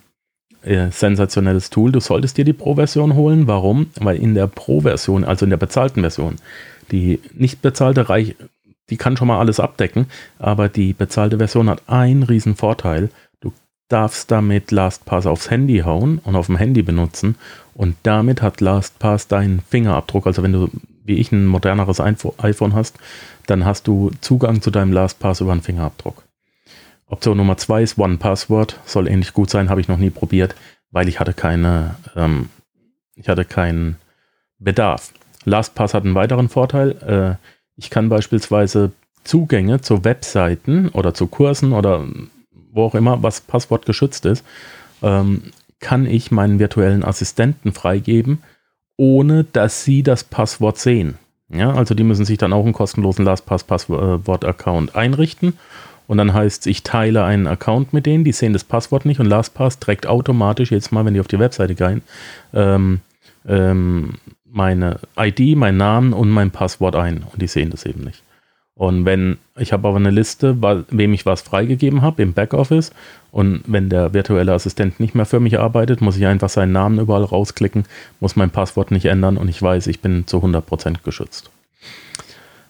äh, 0.61 0.91
sensationelles 0.91 1.69
Tool. 1.69 1.91
Du 1.91 1.99
solltest 1.99 2.37
dir 2.37 2.45
die 2.45 2.53
Pro-Version 2.53 3.15
holen. 3.15 3.47
Warum? 3.47 3.87
Weil 3.99 4.17
in 4.17 4.35
der 4.35 4.47
Pro-Version, 4.47 5.23
also 5.23 5.45
in 5.45 5.49
der 5.49 5.57
bezahlten 5.57 6.01
Version, 6.01 6.35
die 6.91 7.21
nicht 7.33 7.61
bezahlte 7.61 8.09
Reich, 8.09 8.35
die 8.89 8.97
kann 8.97 9.15
schon 9.15 9.27
mal 9.27 9.39
alles 9.39 9.59
abdecken, 9.59 10.07
aber 10.39 10.67
die 10.67 10.93
bezahlte 10.93 11.37
Version 11.37 11.69
hat 11.69 11.83
einen 11.87 12.23
riesen 12.23 12.55
Vorteil. 12.55 13.09
Darfst 13.89 14.31
damit 14.31 14.71
LastPass 14.71 15.25
aufs 15.25 15.49
Handy 15.49 15.79
hauen 15.79 16.19
und 16.23 16.35
auf 16.35 16.45
dem 16.45 16.57
Handy 16.57 16.83
benutzen 16.83 17.35
und 17.73 17.95
damit 18.03 18.41
hat 18.41 18.61
LastPass 18.61 19.27
deinen 19.27 19.61
Fingerabdruck. 19.61 20.27
Also 20.27 20.43
wenn 20.43 20.53
du 20.53 20.69
wie 21.09 21.15
ich 21.15 21.31
ein 21.31 21.47
moderneres 21.47 21.99
iPhone 21.99 22.75
hast, 22.75 22.97
dann 23.47 23.65
hast 23.65 23.87
du 23.87 24.11
Zugang 24.21 24.61
zu 24.61 24.69
deinem 24.69 24.93
LastPass 24.93 25.41
über 25.41 25.51
einen 25.51 25.63
Fingerabdruck. 25.63 26.23
Option 27.07 27.35
Nummer 27.35 27.57
zwei 27.57 27.81
ist 27.81 27.97
One 27.97 28.17
Password, 28.17 28.79
soll 28.85 29.07
ähnlich 29.07 29.33
gut 29.33 29.49
sein, 29.49 29.69
habe 29.69 29.81
ich 29.81 29.87
noch 29.87 29.97
nie 29.97 30.11
probiert, 30.11 30.55
weil 30.91 31.09
ich 31.09 31.19
hatte 31.19 31.33
keine, 31.33 31.95
ähm, 32.15 32.49
ich 33.15 33.27
hatte 33.27 33.43
keinen 33.43 33.97
Bedarf. 34.59 35.11
LastPass 35.45 35.95
hat 35.95 36.05
einen 36.05 36.13
weiteren 36.13 36.47
Vorteil. 36.47 37.39
Äh, 37.41 37.47
ich 37.75 37.89
kann 37.89 38.09
beispielsweise 38.09 38.91
Zugänge 39.23 39.81
zu 39.81 40.03
Webseiten 40.03 40.89
oder 40.89 41.15
zu 41.15 41.25
Kursen 41.25 41.73
oder 41.73 42.05
wo 42.79 42.85
auch 42.85 42.95
immer, 42.95 43.21
was 43.21 43.41
passwortgeschützt 43.41 44.25
ist, 44.25 44.45
ähm, 45.03 45.43
kann 45.79 46.05
ich 46.05 46.31
meinen 46.31 46.59
virtuellen 46.59 47.03
Assistenten 47.03 47.71
freigeben, 47.73 48.39
ohne 48.97 49.43
dass 49.43 49.83
sie 49.83 50.03
das 50.03 50.23
Passwort 50.23 50.77
sehen. 50.77 51.17
Ja, 51.51 51.73
also 51.73 51.95
die 51.95 52.03
müssen 52.03 52.25
sich 52.25 52.37
dann 52.37 52.53
auch 52.53 52.63
einen 52.63 52.73
kostenlosen 52.73 53.25
LastPass-Passwort-Account 53.25 54.95
einrichten 54.95 55.53
und 56.05 56.17
dann 56.17 56.33
heißt 56.33 56.61
es, 56.61 56.65
ich 56.67 56.83
teile 56.83 57.23
einen 57.23 57.47
Account 57.47 57.91
mit 57.91 58.05
denen, 58.05 58.23
die 58.23 58.31
sehen 58.31 58.53
das 58.53 58.63
Passwort 58.63 59.05
nicht 59.05 59.19
und 59.19 59.25
LastPass 59.25 59.79
trägt 59.79 60.05
automatisch 60.05 60.71
jetzt 60.71 60.91
mal, 60.91 61.05
wenn 61.05 61.15
die 61.15 61.19
auf 61.19 61.27
die 61.27 61.39
Webseite 61.39 61.75
gehen, 61.75 62.01
ähm, 62.53 63.01
ähm, 63.47 64.15
meine 64.45 64.99
ID, 65.17 65.57
meinen 65.57 65.77
Namen 65.77 66.13
und 66.13 66.29
mein 66.29 66.51
Passwort 66.51 66.95
ein 66.95 67.23
und 67.31 67.41
die 67.41 67.47
sehen 67.47 67.71
das 67.71 67.85
eben 67.85 68.03
nicht. 68.03 68.23
Und 68.79 69.03
wenn, 69.03 69.39
ich 69.57 69.73
habe 69.73 69.89
aber 69.89 69.97
eine 69.97 70.09
Liste, 70.09 70.55
wem 70.89 71.13
ich 71.13 71.25
was 71.25 71.41
freigegeben 71.41 72.01
habe 72.01 72.21
im 72.21 72.31
Backoffice 72.31 72.93
und 73.29 73.61
wenn 73.67 73.89
der 73.89 74.13
virtuelle 74.13 74.53
Assistent 74.53 75.01
nicht 75.01 75.15
mehr 75.15 75.25
für 75.25 75.41
mich 75.41 75.59
arbeitet, 75.59 75.99
muss 75.99 76.15
ich 76.15 76.25
einfach 76.25 76.47
seinen 76.47 76.71
Namen 76.71 76.97
überall 76.97 77.25
rausklicken, 77.25 77.83
muss 78.21 78.37
mein 78.37 78.51
Passwort 78.51 78.91
nicht 78.91 79.03
ändern 79.03 79.35
und 79.35 79.49
ich 79.49 79.61
weiß, 79.61 79.87
ich 79.87 79.99
bin 79.99 80.27
zu 80.27 80.37
100% 80.37 81.03
geschützt. 81.03 81.51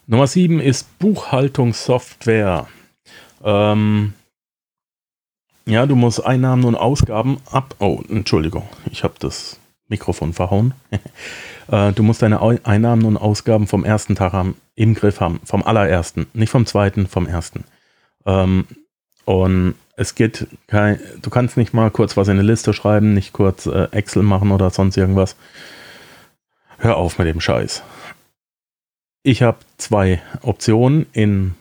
Nummer 0.08 0.26
7 0.26 0.60
ist 0.60 0.98
Buchhaltungssoftware. 0.98 2.66
Ähm, 3.44 4.14
ja, 5.68 5.86
du 5.86 5.96
musst 5.96 6.26
Einnahmen 6.26 6.64
und 6.64 6.76
Ausgaben 6.76 7.38
ab. 7.52 7.76
Oh, 7.78 8.02
Entschuldigung, 8.10 8.68
ich 8.90 9.04
habe 9.04 9.14
das 9.20 9.60
Mikrofon 9.90 10.34
verhauen. 10.34 10.74
äh, 11.72 11.92
du 11.92 12.02
musst 12.02 12.24
deine 12.24 12.42
Einnahmen 12.64 13.06
und 13.06 13.16
Ausgaben 13.16 13.68
vom 13.68 13.86
ersten 13.86 14.16
Tag 14.16 14.34
haben, 14.34 14.56
im 14.80 14.96
Griff 14.96 15.20
haben. 15.20 15.42
Vom 15.44 15.62
allerersten. 15.62 16.28
Nicht 16.34 16.50
vom 16.50 16.66
zweiten, 16.66 17.06
vom 17.06 17.28
ersten. 17.28 17.66
Ähm, 18.26 18.66
und 19.26 19.76
es 19.98 20.16
geht 20.16 20.48
kein. 20.68 21.00
Du 21.22 21.30
kannst 21.30 21.58
nicht 21.58 21.74
mal 21.74 21.92
kurz 21.92 22.16
was 22.16 22.30
in 22.30 22.40
eine 22.40 22.48
Liste 22.48 22.74
schreiben, 22.74 23.14
nicht 23.14 23.34
kurz 23.34 23.66
äh, 23.66 23.90
Excel 23.92 24.24
machen 24.24 24.52
oder 24.52 24.70
sonst 24.70 24.96
irgendwas. 24.96 25.36
Hör 26.78 26.96
auf 26.96 27.20
mit 27.20 27.28
dem 27.28 27.42
Scheiß. 27.42 27.84
Ich 29.22 29.42
habe 29.42 29.58
zwei 29.78 30.22
Optionen 30.42 31.08
in 31.12 31.56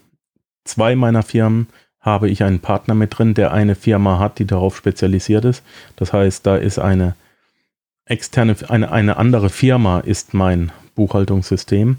zwei 0.64 0.94
meiner 0.94 1.24
Firmen 1.24 1.66
habe 2.00 2.30
ich 2.30 2.44
einen 2.44 2.60
Partner 2.60 2.94
mit 2.94 3.18
drin, 3.18 3.34
der 3.34 3.50
eine 3.52 3.74
Firma 3.74 4.20
hat, 4.20 4.38
die 4.38 4.46
darauf 4.46 4.76
spezialisiert 4.76 5.44
ist. 5.44 5.64
Das 5.96 6.12
heißt, 6.12 6.46
da 6.46 6.56
ist 6.56 6.78
eine 6.78 7.16
externe, 8.04 8.54
eine, 8.68 8.92
eine 8.92 9.16
andere 9.16 9.50
Firma 9.50 9.98
ist 9.98 10.34
mein 10.34 10.70
Buchhaltungssystem. 10.94 11.98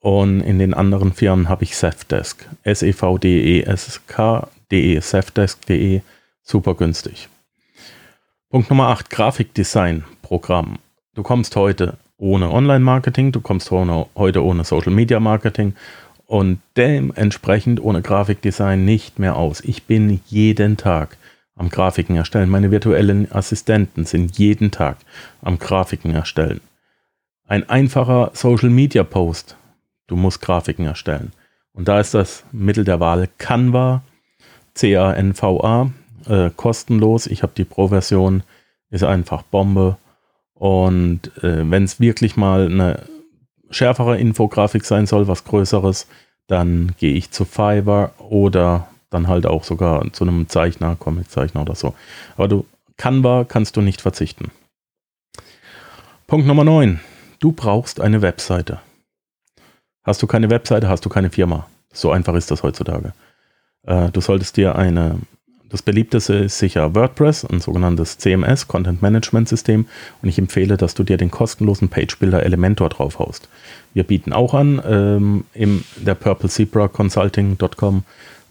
Und 0.00 0.40
in 0.40 0.58
den 0.58 0.74
anderen 0.74 1.12
Firmen 1.12 1.48
habe 1.48 1.64
ich 1.64 1.76
Safdesk. 1.76 2.48
S-E-V-D-E-S-K-D-E, 2.62 3.00
Safdesk.de, 5.00 6.02
super 6.42 6.74
günstig. 6.74 7.28
Punkt 8.48 8.70
Nummer 8.70 8.88
8, 8.88 9.10
Grafikdesign-Programm. 9.10 10.78
Du 11.14 11.22
kommst 11.22 11.56
heute 11.56 11.98
ohne 12.16 12.50
Online-Marketing, 12.50 13.32
du 13.32 13.40
kommst 13.40 13.70
heute 13.70 14.44
ohne 14.44 14.64
Social-Media-Marketing 14.64 15.74
und 16.26 16.60
dementsprechend 16.76 17.82
ohne 17.82 18.02
Grafikdesign 18.02 18.84
nicht 18.84 19.18
mehr 19.18 19.36
aus. 19.36 19.60
Ich 19.60 19.84
bin 19.84 20.20
jeden 20.26 20.76
Tag 20.76 21.16
am 21.56 21.70
Grafiken 21.70 22.16
erstellen. 22.16 22.50
Meine 22.50 22.70
virtuellen 22.70 23.32
Assistenten 23.32 24.04
sind 24.04 24.38
jeden 24.38 24.70
Tag 24.70 24.98
am 25.42 25.58
Grafiken 25.58 26.14
erstellen. 26.14 26.60
Ein 27.46 27.68
einfacher 27.68 28.30
Social 28.34 28.70
Media 28.70 29.02
Post. 29.02 29.56
Du 30.08 30.16
musst 30.16 30.40
Grafiken 30.40 30.84
erstellen. 30.84 31.32
Und 31.72 31.86
da 31.86 32.00
ist 32.00 32.14
das 32.14 32.42
Mittel 32.50 32.82
der 32.82 32.98
Wahl 32.98 33.28
Canva, 33.38 34.02
C-A-N-V-A, 34.74 35.90
äh, 36.26 36.50
kostenlos. 36.56 37.28
Ich 37.28 37.44
habe 37.44 37.52
die 37.56 37.64
Pro-Version, 37.64 38.42
ist 38.90 39.04
einfach 39.04 39.42
Bombe. 39.42 39.96
Und 40.54 41.30
äh, 41.44 41.70
wenn 41.70 41.84
es 41.84 42.00
wirklich 42.00 42.36
mal 42.36 42.66
eine 42.66 43.04
schärfere 43.70 44.18
Infografik 44.18 44.84
sein 44.84 45.06
soll, 45.06 45.28
was 45.28 45.44
Größeres, 45.44 46.08
dann 46.48 46.94
gehe 46.98 47.14
ich 47.14 47.30
zu 47.30 47.44
Fiverr 47.44 48.12
oder 48.18 48.88
dann 49.10 49.28
halt 49.28 49.46
auch 49.46 49.64
sogar 49.64 50.12
zu 50.12 50.24
einem 50.24 50.48
Zeichner, 50.48 50.96
Comiczeichner 50.96 51.62
oder 51.62 51.74
so. 51.74 51.94
Aber 52.36 52.48
du, 52.48 52.66
Canva 52.96 53.44
kannst 53.44 53.76
du 53.76 53.82
nicht 53.82 54.00
verzichten. 54.00 54.50
Punkt 56.26 56.46
Nummer 56.46 56.64
9. 56.64 57.00
Du 57.38 57.52
brauchst 57.52 58.00
eine 58.00 58.20
Webseite. 58.20 58.80
Hast 60.04 60.22
du 60.22 60.26
keine 60.26 60.50
Webseite, 60.50 60.88
hast 60.88 61.04
du 61.04 61.08
keine 61.08 61.30
Firma. 61.30 61.66
So 61.92 62.10
einfach 62.10 62.34
ist 62.34 62.50
das 62.50 62.62
heutzutage. 62.62 63.12
Äh, 63.86 64.10
du 64.10 64.20
solltest 64.20 64.56
dir 64.56 64.76
eine 64.76 65.18
das 65.70 65.82
beliebteste 65.82 66.34
ist 66.34 66.58
sicher 66.58 66.94
WordPress, 66.94 67.44
ein 67.44 67.60
sogenanntes 67.60 68.16
CMS, 68.16 68.68
Content 68.68 69.02
Management 69.02 69.48
System. 69.48 69.86
Und 70.22 70.28
ich 70.28 70.38
empfehle, 70.38 70.76
dass 70.78 70.94
du 70.94 71.02
dir 71.02 71.18
den 71.18 71.30
kostenlosen 71.30 71.88
Page 71.88 72.18
Builder 72.18 72.42
Elementor 72.42 72.88
draufhaust. 72.88 73.48
Wir 73.92 74.04
bieten 74.04 74.32
auch 74.32 74.54
an, 74.54 74.80
ähm, 74.86 75.44
in 75.52 75.84
der 75.96 76.14
purplezebra-consulting.com 76.14 78.04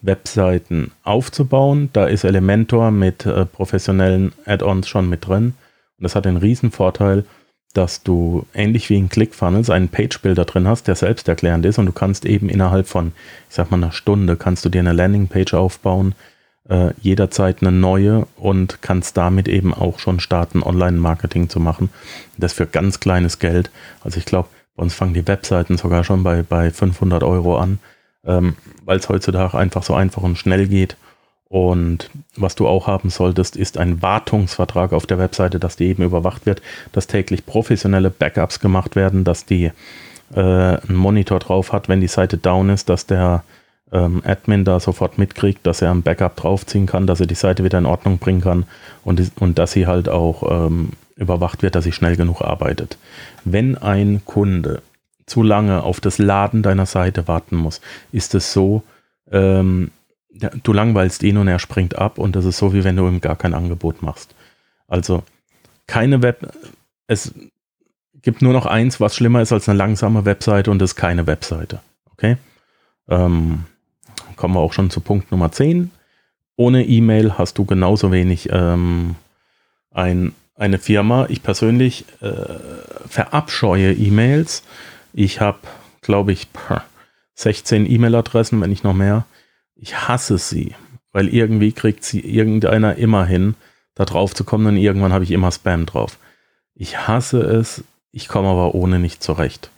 Webseiten 0.03 0.91
aufzubauen. 1.03 1.89
Da 1.93 2.05
ist 2.05 2.23
Elementor 2.23 2.91
mit 2.91 3.25
äh, 3.25 3.45
professionellen 3.45 4.33
Add-ons 4.45 4.87
schon 4.87 5.09
mit 5.09 5.27
drin. 5.27 5.55
Und 5.97 6.03
das 6.03 6.15
hat 6.15 6.25
den 6.25 6.37
riesen 6.37 6.69
Vorteil, 6.69 7.25
dass 7.77 8.01
du 8.01 8.47
ähnlich 8.55 8.89
wie 8.89 8.97
in 8.97 9.07
ClickFunnels 9.07 9.69
einen 9.69 9.89
Page 9.89 10.19
Builder 10.21 10.45
drin 10.45 10.67
hast, 10.67 10.87
der 10.87 10.95
selbsterklärend 10.95 11.63
ist 11.63 11.77
und 11.77 11.85
du 11.85 11.91
kannst 11.91 12.25
eben 12.25 12.49
innerhalb 12.49 12.87
von, 12.87 13.11
ich 13.49 13.55
sag 13.55 13.69
mal, 13.69 13.77
einer 13.77 13.91
Stunde 13.91 14.35
kannst 14.35 14.65
du 14.65 14.69
dir 14.69 14.81
eine 14.81 14.93
Landingpage 14.93 15.53
aufbauen, 15.53 16.15
äh, 16.69 16.91
jederzeit 16.99 17.61
eine 17.61 17.71
neue 17.71 18.27
und 18.35 18.81
kannst 18.81 19.15
damit 19.15 19.47
eben 19.47 19.75
auch 19.75 19.99
schon 19.99 20.19
starten, 20.19 20.63
Online-Marketing 20.63 21.49
zu 21.49 21.59
machen. 21.59 21.89
Das 22.35 22.53
für 22.53 22.65
ganz 22.65 22.99
kleines 22.99 23.37
Geld. 23.37 23.69
Also 24.03 24.17
ich 24.17 24.25
glaube, 24.25 24.49
bei 24.75 24.81
uns 24.81 24.95
fangen 24.95 25.13
die 25.13 25.27
Webseiten 25.27 25.77
sogar 25.77 26.03
schon 26.03 26.23
bei, 26.23 26.41
bei 26.41 26.71
500 26.71 27.23
Euro 27.23 27.57
an, 27.57 27.77
ähm, 28.25 28.55
weil 28.85 28.97
es 28.97 29.07
heutzutage 29.07 29.55
einfach 29.55 29.83
so 29.83 29.93
einfach 29.93 30.23
und 30.23 30.37
schnell 30.37 30.67
geht. 30.67 30.97
Und 31.49 32.09
was 32.35 32.55
du 32.55 32.67
auch 32.67 32.87
haben 32.87 33.09
solltest, 33.09 33.55
ist 33.55 33.77
ein 33.77 34.01
Wartungsvertrag 34.01 34.91
auf 34.91 35.05
der 35.05 35.17
Webseite, 35.17 35.59
dass 35.59 35.77
die 35.77 35.85
eben 35.85 36.03
überwacht 36.03 36.45
wird, 36.45 36.61
dass 36.91 37.07
täglich 37.07 37.45
professionelle 37.45 38.09
Backups 38.09 38.59
gemacht 38.59 38.95
werden, 38.95 39.23
dass 39.23 39.45
die 39.45 39.71
äh, 40.33 40.39
einen 40.39 40.95
Monitor 40.95 41.39
drauf 41.39 41.71
hat, 41.71 41.87
wenn 41.87 42.01
die 42.01 42.07
Seite 42.07 42.37
down 42.37 42.69
ist, 42.69 42.89
dass 42.89 43.05
der 43.05 43.43
ähm, 43.93 44.21
Admin 44.25 44.65
da 44.65 44.81
sofort 44.81 45.17
mitkriegt, 45.17 45.65
dass 45.65 45.81
er 45.81 45.91
ein 45.91 46.01
Backup 46.01 46.35
draufziehen 46.35 46.85
kann, 46.85 47.07
dass 47.07 47.21
er 47.21 47.27
die 47.27 47.35
Seite 47.35 47.63
wieder 47.63 47.77
in 47.77 47.85
Ordnung 47.85 48.17
bringen 48.17 48.41
kann 48.41 48.65
und, 49.05 49.31
und 49.39 49.57
dass 49.57 49.71
sie 49.71 49.87
halt 49.87 50.09
auch 50.09 50.67
ähm, 50.67 50.91
überwacht 51.15 51.63
wird, 51.63 51.75
dass 51.75 51.85
sie 51.85 51.93
schnell 51.93 52.17
genug 52.17 52.41
arbeitet. 52.41 52.97
Wenn 53.45 53.77
ein 53.77 54.21
Kunde 54.25 54.81
zu 55.25 55.43
lange 55.43 55.83
auf 55.83 56.01
das 56.01 56.17
Laden 56.17 56.61
deiner 56.61 56.85
Seite 56.85 57.27
warten 57.29 57.55
muss, 57.55 57.79
ist 58.11 58.35
es 58.35 58.51
so, 58.51 58.83
ähm, 59.31 59.91
du 60.37 60.73
langweilst 60.73 61.23
ihn 61.23 61.37
und 61.37 61.47
er 61.47 61.59
springt 61.59 61.97
ab 61.97 62.17
und 62.17 62.35
das 62.35 62.45
ist 62.45 62.57
so, 62.57 62.73
wie 62.73 62.83
wenn 62.83 62.95
du 62.95 63.07
ihm 63.07 63.21
gar 63.21 63.35
kein 63.35 63.53
Angebot 63.53 64.01
machst. 64.01 64.35
Also 64.87 65.23
keine 65.85 66.21
Web, 66.21 66.51
es 67.07 67.33
gibt 68.21 68.41
nur 68.41 68.53
noch 68.53 68.65
eins, 68.65 68.99
was 68.99 69.15
schlimmer 69.15 69.41
ist 69.41 69.53
als 69.53 69.69
eine 69.69 69.77
langsame 69.77 70.25
Webseite 70.25 70.71
und 70.71 70.79
das 70.79 70.91
ist 70.91 70.95
keine 70.95 71.27
Webseite. 71.27 71.79
Okay? 72.13 72.37
Ähm, 73.07 73.65
kommen 74.35 74.53
wir 74.53 74.59
auch 74.59 74.73
schon 74.73 74.89
zu 74.89 74.99
Punkt 74.99 75.31
Nummer 75.31 75.51
10. 75.51 75.91
ohne 76.55 76.85
E-Mail 76.85 77.37
hast 77.37 77.57
du 77.57 77.65
genauso 77.65 78.11
wenig 78.11 78.49
ähm, 78.51 79.15
ein, 79.91 80.33
eine 80.55 80.77
Firma. 80.77 81.27
Ich 81.29 81.43
persönlich 81.43 82.05
äh, 82.21 82.31
verabscheue 83.07 83.93
E-Mails. 83.93 84.63
Ich 85.13 85.39
habe, 85.39 85.59
glaube 86.01 86.31
ich, 86.31 86.47
16 87.35 87.89
E-Mail-Adressen, 87.89 88.59
wenn 88.61 88.69
nicht 88.69 88.83
noch 88.83 88.93
mehr. 88.93 89.25
Ich 89.79 90.07
hasse 90.07 90.37
sie, 90.37 90.75
weil 91.11 91.27
irgendwie 91.27 91.71
kriegt 91.71 92.03
sie 92.03 92.19
irgendeiner 92.19 92.95
immer 92.95 93.25
hin, 93.25 93.55
da 93.95 94.05
drauf 94.05 94.33
zu 94.33 94.43
kommen 94.43 94.65
und 94.67 94.77
irgendwann 94.77 95.13
habe 95.13 95.23
ich 95.23 95.31
immer 95.31 95.51
Spam 95.51 95.85
drauf. 95.85 96.17
Ich 96.73 97.07
hasse 97.07 97.41
es, 97.41 97.83
ich 98.11 98.27
komme 98.27 98.49
aber 98.49 98.75
ohne 98.75 98.99
nicht 98.99 99.23
zurecht. 99.23 99.69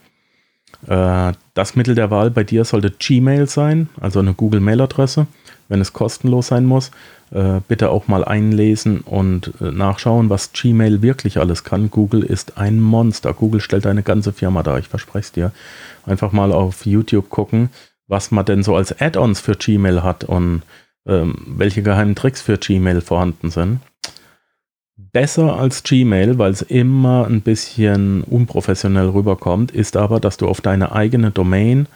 Äh, 0.88 1.34
das 1.54 1.76
Mittel 1.76 1.96
der 1.96 2.12
Wahl 2.12 2.32
bei 2.32 2.44
dir 2.44 2.64
sollte 2.66 2.92
Gmail 2.92 3.48
sein, 3.48 3.90
also 4.00 4.20
eine 4.20 4.34
Google-Mail-Adresse, 4.34 5.28
wenn 5.68 5.82
es 5.82 5.94
kostenlos 5.94 6.48
sein 6.48 6.66
muss. 6.66 6.92
Äh, 7.32 7.62
bitte 7.68 7.92
auch 7.92 8.08
mal 8.08 8.26
einlesen 8.26 9.02
und 9.02 9.54
äh, 9.62 9.72
nachschauen, 9.72 10.30
was 10.30 10.52
Gmail 10.52 11.02
wirklich 11.02 11.38
alles 11.38 11.64
kann. 11.64 11.92
Google 11.92 12.24
ist 12.24 12.58
ein 12.58 12.80
Monster. 12.80 13.34
Google 13.34 13.62
stellt 13.62 13.86
eine 13.86 14.02
ganze 14.02 14.34
Firma 14.34 14.64
dar, 14.64 14.80
ich 14.80 14.88
verspreche 14.88 15.26
es 15.26 15.32
dir. 15.32 15.52
Einfach 16.06 16.32
mal 16.32 16.52
auf 16.52 16.86
YouTube 16.88 17.30
gucken, 17.30 17.70
was 18.10 18.32
man 18.32 18.44
denn 18.44 18.64
so 18.64 18.76
als 18.76 19.00
Add-ons 19.00 19.40
für 19.40 19.56
Gmail 19.56 20.04
hat 20.04 20.26
und 20.26 20.64
ähm, 21.06 21.36
welche 21.48 21.82
geheimen 21.82 22.16
Tricks 22.16 22.42
für 22.42 22.58
Gmail 22.58 23.00
vorhanden 23.00 23.50
sind 23.50 23.80
besser 25.12 25.58
als 25.58 25.84
Gmail, 25.84 26.38
weil 26.38 26.52
es 26.52 26.62
immer 26.62 27.26
ein 27.28 27.42
bisschen 27.42 28.24
unprofessionell 28.24 29.10
rüberkommt, 29.10 29.72
ist 29.72 29.98
aber, 29.98 30.20
dass 30.20 30.38
du 30.38 30.48
auf 30.48 30.62
deine 30.62 30.92
eigene 30.92 31.32
Domain, 31.32 31.88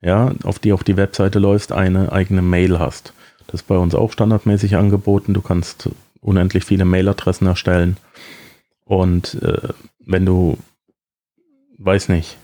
ja, 0.00 0.32
auf 0.44 0.58
die 0.58 0.72
auch 0.72 0.82
die 0.82 0.96
Webseite 0.96 1.38
läufst, 1.38 1.72
eine 1.72 2.12
eigene 2.12 2.42
Mail 2.42 2.78
hast. 2.78 3.12
Das 3.46 3.62
ist 3.62 3.66
bei 3.66 3.76
uns 3.76 3.94
auch 3.94 4.12
standardmäßig 4.12 4.76
angeboten. 4.76 5.34
Du 5.34 5.40
kannst 5.40 5.90
unendlich 6.20 6.64
viele 6.64 6.84
Mailadressen 6.84 7.46
erstellen. 7.46 7.96
Und 8.84 9.34
äh, 9.42 9.68
wenn 10.04 10.26
du, 10.26 10.58
weiß 11.78 12.08
nicht, 12.10 12.36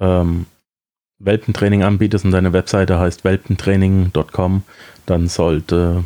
ähm, 0.00 0.46
Welpentraining 1.18 1.82
anbietest 1.82 2.24
und 2.24 2.32
deine 2.32 2.52
Webseite 2.52 2.98
heißt 2.98 3.24
welpentraining.com, 3.24 4.62
dann 5.06 5.28
sollte 5.28 6.04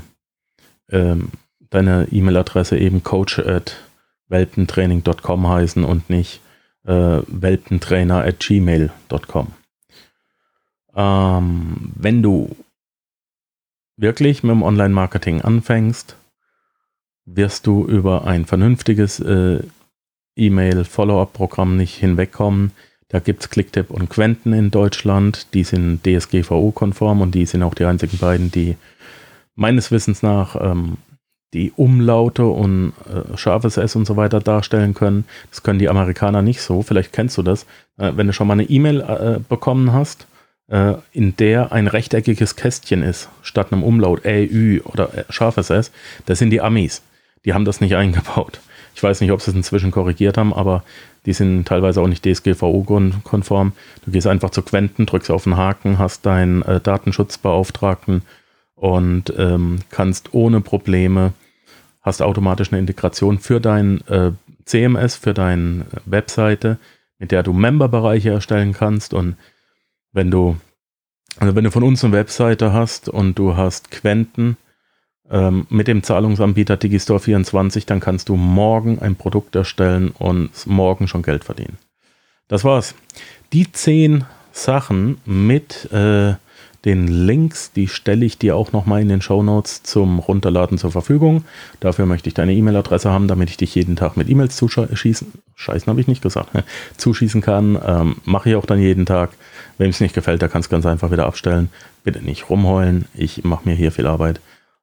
ähm, 0.90 1.30
deine 1.70 2.08
E-Mail-Adresse 2.10 2.78
eben 2.78 3.02
coach 3.02 3.38
at 3.38 3.76
welpentraining.com 4.28 5.48
heißen 5.48 5.84
und 5.84 6.10
nicht 6.10 6.40
äh, 6.84 7.22
welpentrainer 7.26 8.24
at 8.24 8.40
gmail.com. 8.40 9.52
Ähm, 10.94 11.92
wenn 11.94 12.22
du 12.22 12.56
wirklich 13.96 14.42
mit 14.42 14.50
dem 14.50 14.62
Online-Marketing 14.62 15.42
anfängst, 15.42 16.16
wirst 17.24 17.66
du 17.66 17.84
über 17.84 18.26
ein 18.26 18.46
vernünftiges 18.46 19.20
äh, 19.20 19.60
E-Mail-Follow-up-Programm 20.36 21.76
nicht 21.76 21.96
hinwegkommen. 21.96 22.72
Da 23.08 23.20
gibt 23.20 23.42
es 23.42 23.50
Clicktip 23.50 23.90
und 23.90 24.10
Quenten 24.10 24.52
in 24.52 24.70
Deutschland. 24.70 25.54
Die 25.54 25.64
sind 25.64 26.04
DSGVO-konform 26.04 27.22
und 27.22 27.34
die 27.34 27.46
sind 27.46 27.62
auch 27.62 27.74
die 27.74 27.86
einzigen 27.86 28.18
beiden, 28.18 28.50
die 28.50 28.76
meines 29.54 29.90
Wissens 29.90 30.22
nach 30.22 30.56
ähm, 30.60 30.98
die 31.54 31.72
Umlaute 31.76 32.46
und 32.46 32.92
äh, 33.06 33.36
scharfes 33.36 33.78
S 33.78 33.96
und 33.96 34.06
so 34.06 34.16
weiter 34.16 34.40
darstellen 34.40 34.92
können. 34.92 35.24
Das 35.50 35.62
können 35.62 35.78
die 35.78 35.88
Amerikaner 35.88 36.42
nicht 36.42 36.60
so. 36.60 36.82
Vielleicht 36.82 37.12
kennst 37.12 37.38
du 37.38 37.42
das. 37.42 37.64
Äh, 37.96 38.12
wenn 38.16 38.26
du 38.26 38.32
schon 38.34 38.46
mal 38.46 38.52
eine 38.54 38.64
E-Mail 38.64 39.00
äh, 39.00 39.40
bekommen 39.48 39.92
hast, 39.92 40.26
äh, 40.68 40.94
in 41.12 41.34
der 41.36 41.72
ein 41.72 41.86
rechteckiges 41.86 42.56
Kästchen 42.56 43.02
ist, 43.02 43.30
statt 43.40 43.72
einem 43.72 43.82
Umlaut 43.82 44.26
Ä, 44.26 44.44
Ü 44.44 44.80
oder 44.84 45.14
äh, 45.16 45.24
scharfes 45.30 45.70
S, 45.70 45.90
das 46.26 46.38
sind 46.38 46.50
die 46.50 46.60
Amis. 46.60 47.02
Die 47.46 47.54
haben 47.54 47.64
das 47.64 47.80
nicht 47.80 47.96
eingebaut. 47.96 48.60
Ich 48.98 49.02
weiß 49.04 49.20
nicht, 49.20 49.30
ob 49.30 49.40
sie 49.40 49.52
es 49.52 49.56
inzwischen 49.56 49.92
korrigiert 49.92 50.36
haben, 50.36 50.52
aber 50.52 50.82
die 51.24 51.32
sind 51.32 51.68
teilweise 51.68 52.00
auch 52.00 52.08
nicht 52.08 52.26
DSGVO-konform. 52.26 53.70
Du 54.04 54.10
gehst 54.10 54.26
einfach 54.26 54.50
zu 54.50 54.60
Quenten, 54.60 55.06
drückst 55.06 55.30
auf 55.30 55.44
den 55.44 55.56
Haken, 55.56 56.00
hast 56.00 56.26
deinen 56.26 56.62
äh, 56.62 56.80
Datenschutzbeauftragten 56.80 58.22
und 58.74 59.32
ähm, 59.38 59.78
kannst 59.90 60.34
ohne 60.34 60.60
Probleme, 60.60 61.32
hast 62.02 62.22
automatisch 62.22 62.72
eine 62.72 62.80
Integration 62.80 63.38
für 63.38 63.60
dein 63.60 64.00
äh, 64.08 64.32
CMS, 64.64 65.14
für 65.14 65.32
deine 65.32 65.86
Webseite, 66.04 66.78
mit 67.20 67.30
der 67.30 67.44
du 67.44 67.52
Memberbereiche 67.52 68.30
erstellen 68.30 68.72
kannst 68.72 69.14
und 69.14 69.36
wenn 70.10 70.32
du, 70.32 70.56
also 71.38 71.54
wenn 71.54 71.62
du 71.62 71.70
von 71.70 71.84
uns 71.84 72.02
eine 72.02 72.14
Webseite 72.14 72.72
hast 72.72 73.08
und 73.08 73.38
du 73.38 73.56
hast 73.56 73.92
Quenten 73.92 74.56
ähm, 75.30 75.66
mit 75.68 75.88
dem 75.88 76.02
Zahlungsanbieter 76.02 76.76
Digistore 76.76 77.20
24, 77.20 77.86
dann 77.86 78.00
kannst 78.00 78.28
du 78.28 78.36
morgen 78.36 78.98
ein 79.00 79.16
Produkt 79.16 79.54
erstellen 79.56 80.10
und 80.18 80.50
morgen 80.66 81.08
schon 81.08 81.22
Geld 81.22 81.44
verdienen. 81.44 81.78
Das 82.48 82.64
war's. 82.64 82.94
Die 83.52 83.70
zehn 83.72 84.24
Sachen 84.52 85.18
mit 85.24 85.92
äh, 85.92 86.34
den 86.84 87.08
Links, 87.08 87.72
die 87.72 87.88
stelle 87.88 88.24
ich 88.24 88.38
dir 88.38 88.56
auch 88.56 88.72
nochmal 88.72 89.02
in 89.02 89.08
den 89.08 89.20
Show 89.20 89.42
Notes 89.42 89.82
zum 89.82 90.20
Runterladen 90.20 90.78
zur 90.78 90.92
Verfügung. 90.92 91.44
Dafür 91.80 92.06
möchte 92.06 92.28
ich 92.28 92.34
deine 92.34 92.54
E-Mail-Adresse 92.54 93.10
haben, 93.10 93.28
damit 93.28 93.50
ich 93.50 93.56
dich 93.56 93.74
jeden 93.74 93.96
Tag 93.96 94.16
mit 94.16 94.28
E-Mails 94.28 94.56
zuschießen, 94.56 95.32
scheißen 95.56 95.90
habe 95.90 96.00
ich 96.00 96.06
nicht 96.06 96.22
gesagt, 96.22 96.50
zuschießen 96.96 97.40
kann. 97.40 97.78
Ähm, 97.84 98.16
Mache 98.24 98.50
ich 98.50 98.56
auch 98.56 98.66
dann 98.66 98.80
jeden 98.80 99.06
Tag. 99.06 99.30
Wem 99.76 99.90
es 99.90 100.00
nicht 100.00 100.14
gefällt, 100.14 100.40
der 100.40 100.48
kann 100.48 100.60
es 100.60 100.68
ganz 100.68 100.86
einfach 100.86 101.10
wieder 101.10 101.26
abstellen. 101.26 101.68
Bitte 102.04 102.24
nicht 102.24 102.48
rumheulen, 102.48 103.06
ich 103.14 103.44
mache 103.44 103.68
mir 103.68 103.74
hier 103.74 103.92
viel 103.92 104.06
Arbeit. 104.06 104.40